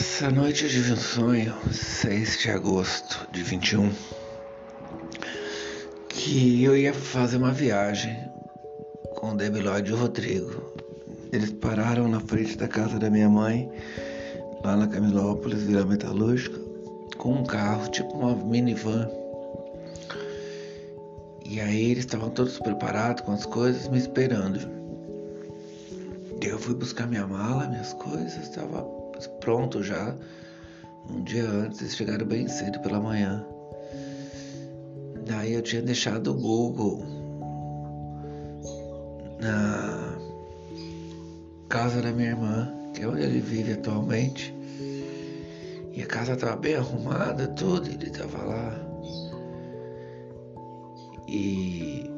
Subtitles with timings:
[0.00, 3.92] Essa noite eu tive um sonho, 6 de agosto de 21,
[6.08, 8.16] que eu ia fazer uma viagem
[9.16, 10.72] com o Debiloide e o Rodrigo.
[11.30, 13.70] Eles pararam na frente da casa da minha mãe,
[14.64, 16.58] lá na Camilópolis, Vila Metalúrgica,
[17.18, 19.06] com um carro, tipo uma minivan.
[21.44, 24.60] E aí eles estavam todos preparados com as coisas, me esperando.
[26.40, 30.14] Eu fui buscar minha mala, minhas coisas, estava pronto já.
[31.08, 33.44] Um dia antes, eles chegaram bem cedo pela manhã.
[35.26, 37.04] Daí eu tinha deixado o Google
[39.40, 40.18] na
[41.68, 44.54] casa da minha irmã, que é onde ele vive atualmente.
[45.92, 48.74] E a casa estava bem arrumada, tudo, ele estava lá.
[51.28, 52.10] E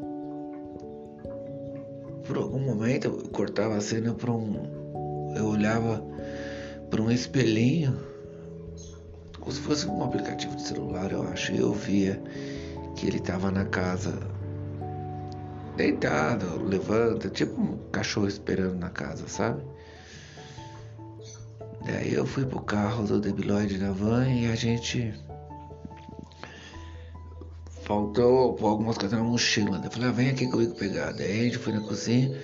[2.27, 5.34] por algum momento eu cortava a cena para um.
[5.37, 6.03] Eu olhava
[6.92, 7.98] para um espelhinho,
[9.40, 12.22] como se fosse um aplicativo de celular, eu acho, e eu via
[12.94, 14.12] que ele estava na casa
[15.74, 19.62] deitado, levanta, tipo um cachorro esperando na casa, sabe?
[21.86, 25.14] Daí eu fui pro carro do debilóide da van e a gente
[27.84, 29.80] faltou algumas coisas na mochila.
[29.82, 31.12] Eu falei, ah, vem aqui comigo pegar.
[31.12, 32.38] Daí a gente foi na cozinha,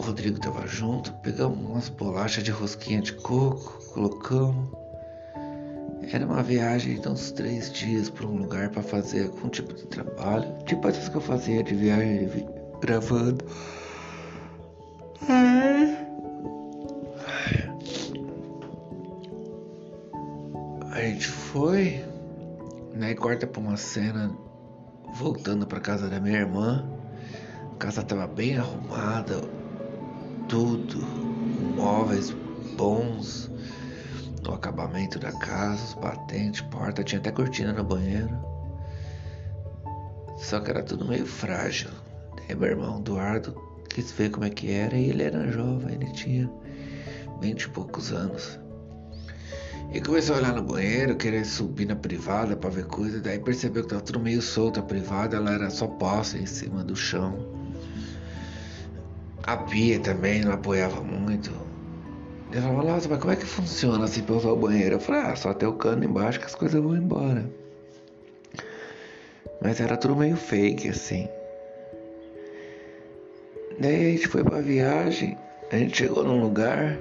[0.00, 4.70] o Rodrigo tava junto, pegamos umas bolachas de rosquinha de coco, colocamos.
[6.10, 9.86] Era uma viagem de uns três dias para um lugar para fazer algum tipo de
[9.86, 12.30] trabalho, tipo essas que eu fazia de viagem
[12.80, 13.44] gravando.
[20.92, 22.02] A gente foi,
[22.94, 23.14] né?
[23.14, 24.34] Corta pra uma cena
[25.12, 26.88] voltando pra casa da minha irmã.
[27.74, 29.59] A casa tava bem arrumada,
[30.50, 30.98] tudo,
[31.76, 32.34] móveis
[32.76, 33.48] bons,
[34.46, 38.36] o acabamento da casa, os batentes, porta, tinha até cortina no banheiro.
[40.36, 41.90] Só que era tudo meio frágil.
[42.48, 43.54] Meu irmão Eduardo
[43.88, 46.50] quis ver como é que era e ele era jovem, ele tinha
[47.40, 48.58] vinte e poucos anos.
[49.92, 53.84] E começou a olhar no banheiro, querer subir na privada para ver coisa, daí percebeu
[53.84, 57.59] que tava tudo meio solto a privada, ela era só poça em cima do chão.
[59.44, 61.50] A pia também não apoiava muito.
[62.50, 64.96] Ele falava, nossa, mas como é que funciona assim pra usar o banheiro?
[64.96, 67.48] Eu falei, ah, só ter o cano embaixo que as coisas vão embora.
[69.62, 71.28] Mas era tudo meio fake, assim.
[73.78, 75.38] Daí a gente foi pra viagem,
[75.70, 76.98] a gente chegou num lugar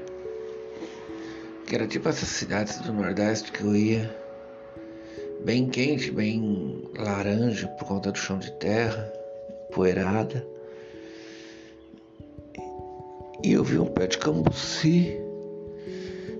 [1.66, 4.16] que era tipo essas cidades do Nordeste que eu ia.
[5.44, 9.12] Bem quente, bem laranja por conta do chão de terra,
[9.72, 10.46] poeirada.
[13.44, 15.18] E eu vi um pé de cambuci.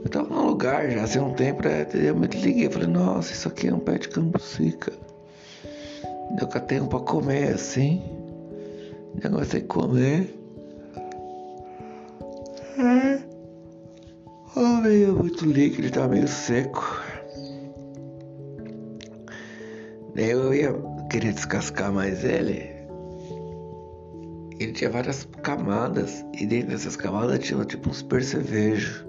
[0.04, 3.68] Eu tava num lugar já há um tempo, eu me liguei, falei, nossa, isso aqui
[3.68, 4.98] é um pé de cambuci, cara.
[6.40, 8.02] Eu catei um pra comer assim.
[9.22, 10.34] Negócio de comer.
[12.78, 13.20] É.
[14.56, 17.02] Oh, meio muito líquido, tava meio seco.
[20.16, 20.74] Daí eu ia
[21.10, 22.79] querer descascar mais ele.
[24.60, 29.06] Ele tinha várias camadas e dentro dessas camadas tinha tipo uns percevejos.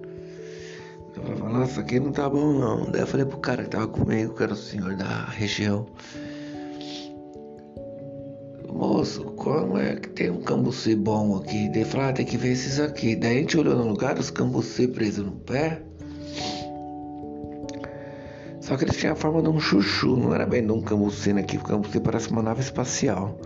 [1.17, 2.89] Eu falava, nossa, aqui não tá bom não.
[2.91, 5.87] Daí eu falei pro cara que tava comigo, que era o senhor da região.
[8.73, 11.69] Moço, como é que tem um cambuci bom aqui?
[11.71, 13.17] Daí falou, ah, tem que ver esses aqui.
[13.17, 15.83] Daí a gente olhou no lugar, os cambuci presos no pé.
[18.61, 21.33] Só que eles tinham a forma de um chuchu, não era bem de um cambuci
[21.33, 21.57] aqui.
[21.57, 23.37] O cambuci parece uma nave espacial.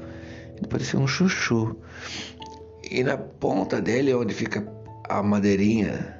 [0.56, 1.76] Ele parecia um chuchu.
[2.90, 4.66] E na ponta dele, onde fica
[5.08, 6.16] a madeirinha,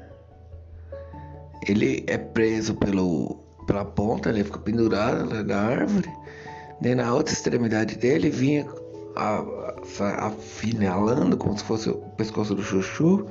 [1.67, 3.37] ele é preso pelo,
[3.67, 6.11] pela ponta, ele fica pendurado na árvore.
[6.81, 8.67] Daí na outra extremidade dele vinha
[10.19, 13.27] afinalando como se fosse o pescoço do chuchu.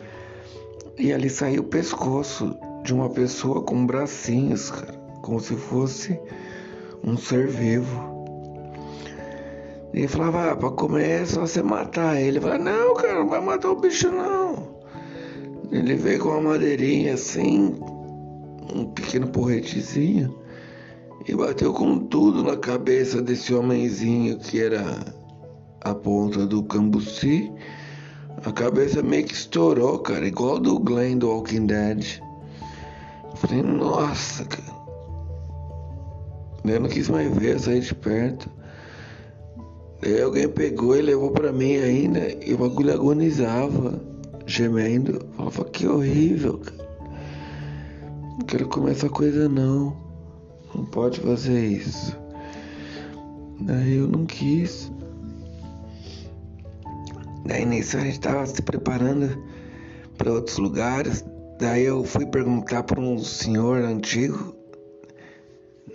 [0.98, 6.20] E ali saiu o pescoço de uma pessoa com bracinhos, cara, como se fosse
[7.04, 8.13] um ser vivo.
[9.94, 12.40] Ele falava, ah, pra comer é só você matar ele.
[12.40, 14.74] Eu falava, não, cara, não vai matar o bicho não.
[15.72, 17.76] Ele veio com uma madeirinha assim,
[18.74, 20.36] um pequeno porretezinho,
[21.28, 24.84] e bateu com tudo na cabeça desse homenzinho que era
[25.82, 27.52] a ponta do cambuci,
[28.46, 32.20] a cabeça meio que estourou, cara, igual do Glenn do Walking Dead.
[33.36, 34.74] falei, nossa, cara.
[36.66, 38.50] Eu não quis mais ver, sair de perto.
[40.24, 44.02] Alguém pegou e levou para mim ainda, e o bagulho agonizava,
[44.46, 45.26] gemendo.
[45.38, 46.84] Falava, que horrível, cara.
[48.38, 49.96] Não quero comer essa coisa não.
[50.76, 52.18] Não pode fazer isso.
[53.62, 54.92] Daí eu não quis.
[57.46, 59.38] Daí nisso a gente tava se preparando
[60.18, 61.24] para outros lugares.
[61.60, 64.63] Daí eu fui perguntar para um senhor antigo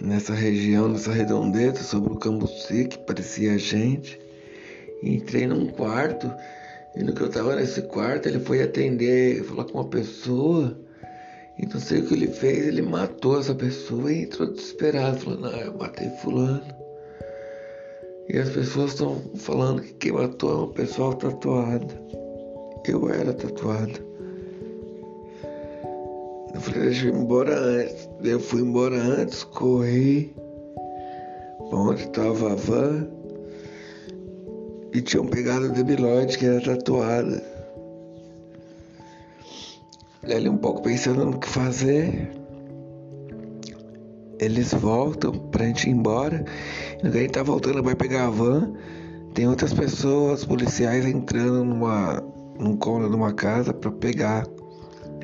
[0.00, 4.20] nessa região, nessa redondeza, sobre o Cambuci, que parecia gente.
[5.02, 6.30] E entrei num quarto.
[6.96, 10.78] E no que eu tava nesse quarto, ele foi atender, falar com uma pessoa.
[11.58, 15.46] E não sei o que ele fez, ele matou essa pessoa e entrou desesperado, falando,
[15.46, 16.62] ah, eu matei fulano.
[18.28, 22.08] E as pessoas estão falando que quem matou é uma pessoa tatuada.
[22.86, 24.06] Eu era tatuado.
[26.54, 28.07] Eu falei, deixa eu ir embora antes.
[28.22, 30.34] Eu fui embora antes, corri
[31.70, 33.06] onde estava a van
[34.92, 37.42] e tinham pegado a debilóide que era tatuada.
[40.24, 42.30] Ali um pouco pensando no que fazer.
[44.40, 46.44] Eles voltam pra gente ir embora.
[47.00, 48.72] E no que a gente tá voltando vai pegar a van.
[49.34, 52.22] Tem outras pessoas, policiais entrando numa,
[52.58, 54.46] num cômodo de uma casa para pegar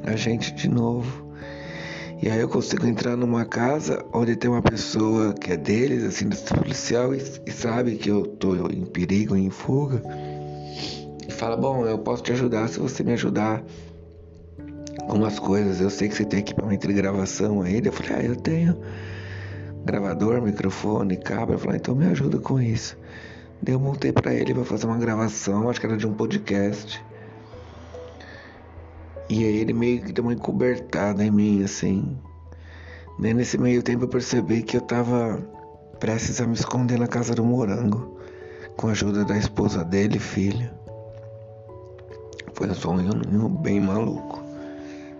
[0.04, 1.23] a gente de novo.
[2.22, 6.28] E aí eu consigo entrar numa casa onde tem uma pessoa que é deles, assim,
[6.28, 10.02] do policial, e, e sabe que eu tô em perigo, em fuga.
[11.28, 13.62] E fala, bom, eu posso te ajudar se você me ajudar
[15.06, 15.80] com umas coisas.
[15.80, 17.80] Eu sei que você tem equipamento de gravação aí.
[17.84, 18.78] Eu falei, ah, eu tenho
[19.84, 21.52] gravador, microfone, cabo.
[21.52, 22.96] Eu falei, então me ajuda com isso.
[23.62, 27.02] Daí eu montei para ele para fazer uma gravação, acho que era de um podcast.
[29.28, 32.16] E aí ele meio que deu uma encobertada em mim, assim.
[33.18, 35.38] Nem nesse meio tempo eu percebi que eu tava
[35.98, 38.18] prestes a me esconder na casa do morango,
[38.76, 40.70] com a ajuda da esposa dele e filho.
[42.52, 44.42] Foi um sonho bem maluco.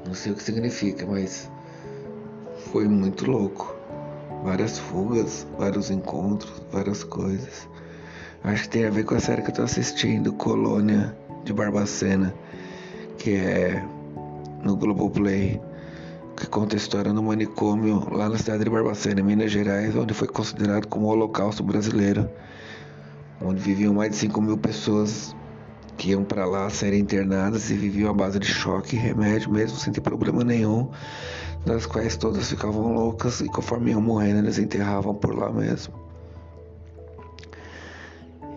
[0.07, 1.51] Não sei o que significa, mas
[2.71, 3.75] foi muito louco.
[4.43, 7.67] Várias fugas, vários encontros, várias coisas.
[8.43, 12.35] Acho que tem a ver com a série que eu tô assistindo, Colônia de Barbacena,
[13.17, 13.83] que é
[14.65, 15.61] no Globoplay,
[16.37, 20.27] que conta a história no manicômio lá na cidade de Barbacena, Minas Gerais, onde foi
[20.27, 22.29] considerado como o Holocausto brasileiro,
[23.41, 25.37] onde viviam mais de 5 mil pessoas
[25.97, 29.77] que iam para lá serem internadas e viviam à base de choque e remédio, mesmo
[29.79, 30.91] sem ter problema nenhum,
[31.65, 35.95] das quais todas ficavam loucas e conforme iam morrendo eles enterravam por lá mesmo.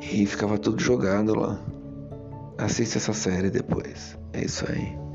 [0.01, 1.59] E ficava tudo jogado lá.
[2.57, 4.17] Assista essa série depois.
[4.33, 5.06] É isso aí.